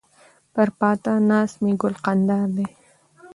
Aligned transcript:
پر 0.53 0.67
پاتا 0.79 1.13
ناست 1.29 1.55
مي 1.63 1.71
ګل 1.81 1.93
کندهار 2.05 2.49
دی 2.55 2.67